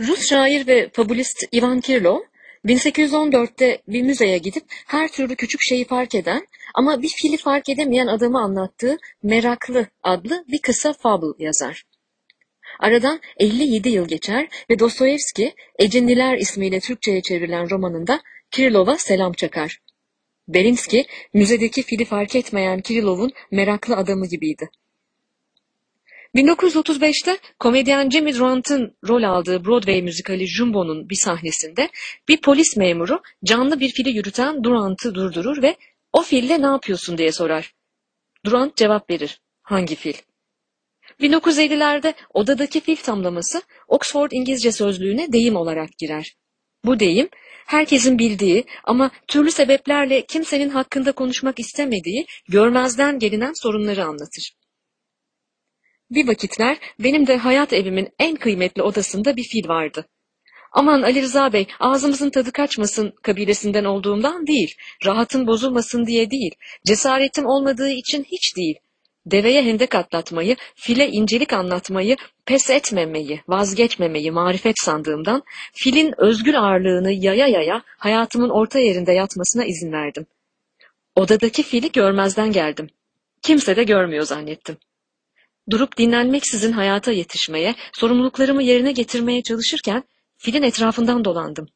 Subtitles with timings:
[0.00, 2.20] Rus şair ve fabulist Ivan Kirillov,
[2.64, 8.06] 1814'te bir müzeye gidip her türlü küçük şeyi fark eden ama bir fili fark edemeyen
[8.06, 11.84] adamı anlattığı Meraklı adlı bir kısa fable yazar.
[12.78, 18.20] Aradan 57 yıl geçer ve Dostoyevski, Ecinliler ismiyle Türkçe'ye çevrilen romanında
[18.50, 19.78] Kirillov'a selam çakar.
[20.48, 24.70] Berinski, müzedeki fili fark etmeyen Kirillov'un meraklı adamı gibiydi.
[26.34, 31.90] 1935'te komedyen Jimmy Durant'ın rol aldığı Broadway müzikali Jumbo'nun bir sahnesinde
[32.28, 35.76] bir polis memuru canlı bir fili yürüten Durant'ı durdurur ve
[36.12, 37.74] o fille ne yapıyorsun diye sorar.
[38.44, 39.40] Durant cevap verir.
[39.62, 40.14] Hangi fil?
[41.20, 46.36] 1950'lerde odadaki fil tamlaması Oxford İngilizce sözlüğüne deyim olarak girer.
[46.84, 47.28] Bu deyim
[47.66, 54.59] herkesin bildiği ama türlü sebeplerle kimsenin hakkında konuşmak istemediği görmezden gelinen sorunları anlatır.
[56.10, 60.06] Bir vakitler benim de hayat evimin en kıymetli odasında bir fil vardı.
[60.72, 64.74] Aman Ali Rıza Bey ağzımızın tadı kaçmasın kabilesinden olduğumdan değil,
[65.06, 66.54] rahatın bozulmasın diye değil,
[66.86, 68.74] cesaretim olmadığı için hiç değil.
[69.26, 72.16] Deveye hendek atlatmayı, file incelik anlatmayı,
[72.46, 79.92] pes etmemeyi, vazgeçmemeyi marifet sandığımdan, filin özgür ağırlığını yaya yaya hayatımın orta yerinde yatmasına izin
[79.92, 80.26] verdim.
[81.16, 82.90] Odadaki fili görmezden geldim.
[83.42, 84.76] Kimse de görmüyor zannettim.
[85.70, 90.04] Durup dinlenmeksizin hayata yetişmeye, sorumluluklarımı yerine getirmeye çalışırken
[90.36, 91.68] filin etrafından dolandım.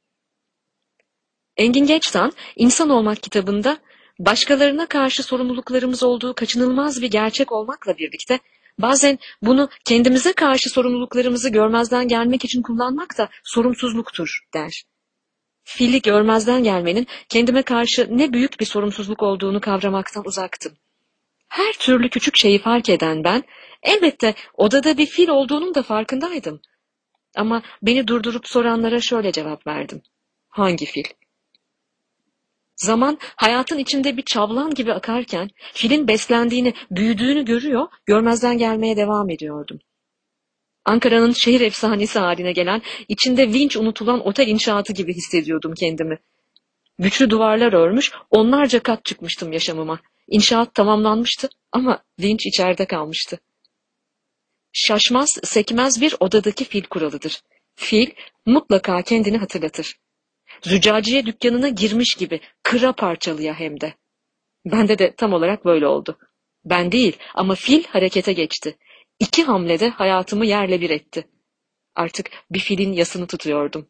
[1.56, 3.78] Engin Geçtan, İnsan Olmak kitabında
[4.18, 8.40] başkalarına karşı sorumluluklarımız olduğu kaçınılmaz bir gerçek olmakla birlikte
[8.78, 14.84] bazen bunu kendimize karşı sorumluluklarımızı görmezden gelmek için kullanmak da sorumsuzluktur der.
[15.64, 20.72] Fili görmezden gelmenin kendime karşı ne büyük bir sorumsuzluk olduğunu kavramaktan uzaktım.
[21.48, 23.42] Her türlü küçük şeyi fark eden ben,
[23.84, 26.60] elbette odada bir fil olduğunun da farkındaydım.
[27.36, 30.02] Ama beni durdurup soranlara şöyle cevap verdim.
[30.48, 31.04] Hangi fil?
[32.76, 39.78] Zaman hayatın içinde bir çavlan gibi akarken filin beslendiğini, büyüdüğünü görüyor, görmezden gelmeye devam ediyordum.
[40.84, 46.18] Ankara'nın şehir efsanesi haline gelen, içinde vinç unutulan otel inşaatı gibi hissediyordum kendimi.
[46.98, 50.00] Güçlü duvarlar örmüş, onlarca kat çıkmıştım yaşamıma.
[50.28, 53.38] İnşaat tamamlanmıştı ama vinç içeride kalmıştı.
[54.76, 57.42] Şaşmaz, sekmez bir odadaki fil kuralıdır.
[57.74, 58.10] Fil
[58.46, 59.96] mutlaka kendini hatırlatır.
[60.62, 63.94] Züccaciye dükkanına girmiş gibi kıra parçalıya hem de.
[64.66, 66.18] Bende de tam olarak böyle oldu.
[66.64, 68.76] Ben değil ama fil harekete geçti.
[69.18, 71.28] İki hamlede hayatımı yerle bir etti.
[71.94, 73.88] Artık bir filin yasını tutuyordum.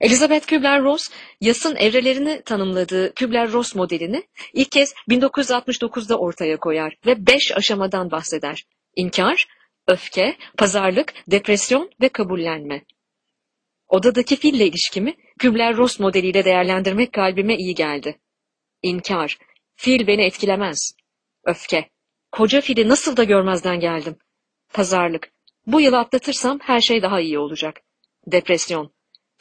[0.00, 1.10] Elizabeth Kübler-Ross,
[1.40, 4.22] yasın evrelerini tanımladığı Kübler-Ross modelini
[4.52, 8.64] ilk kez 1969'da ortaya koyar ve beş aşamadan bahseder.
[8.96, 9.46] İnkar,
[9.86, 12.84] öfke, pazarlık, depresyon ve kabullenme.
[13.88, 18.18] Odadaki fille ilişkimi Kübler-Ross modeliyle değerlendirmek kalbime iyi geldi.
[18.82, 19.38] İnkar,
[19.76, 20.92] fil beni etkilemez.
[21.44, 21.90] Öfke,
[22.32, 24.16] koca fili nasıl da görmezden geldim.
[24.72, 25.32] Pazarlık,
[25.66, 27.80] bu yıl atlatırsam her şey daha iyi olacak.
[28.26, 28.93] Depresyon,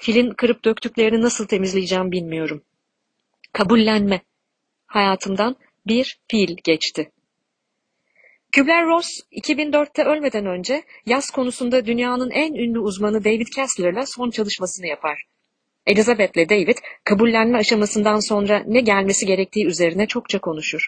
[0.03, 2.64] filin kırıp döktüklerini nasıl temizleyeceğim bilmiyorum.
[3.53, 4.22] Kabullenme,
[4.86, 5.56] hayatımdan
[5.88, 7.12] bir fil geçti.
[8.52, 15.24] Kübler-Ross 2004'te ölmeden önce yaz konusunda dünyanın en ünlü uzmanı David Kessler'la son çalışmasını yapar.
[15.88, 20.88] Elizabeth'le David kabullenme aşamasından sonra ne gelmesi gerektiği üzerine çokça konuşur.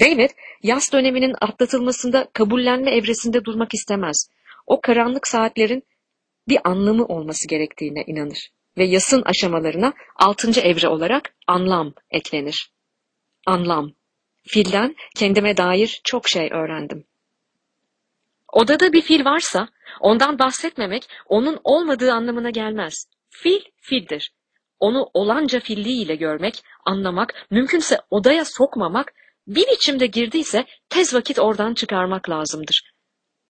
[0.00, 0.30] David,
[0.62, 4.28] yaz döneminin atlatılmasında kabullenme evresinde durmak istemez.
[4.66, 5.82] O karanlık saatlerin
[6.48, 12.70] bir anlamı olması gerektiğine inanır ve yasın aşamalarına altıncı evre olarak anlam eklenir.
[13.46, 13.92] Anlam.
[14.42, 17.04] Filden kendime dair çok şey öğrendim.
[18.52, 19.68] Odada bir fil varsa
[20.00, 23.06] ondan bahsetmemek onun olmadığı anlamına gelmez.
[23.30, 24.32] Fil fildir.
[24.80, 29.12] Onu olanca filliğiyle görmek, anlamak, mümkünse odaya sokmamak,
[29.46, 32.90] bir biçimde girdiyse tez vakit oradan çıkarmak lazımdır.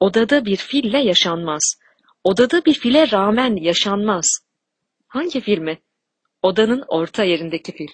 [0.00, 1.76] Odada bir fille yaşanmaz.
[2.24, 4.38] Odada bir file rağmen yaşanmaz.
[5.06, 5.78] Hangi fil mi?
[6.42, 7.88] Odanın orta yerindeki fil.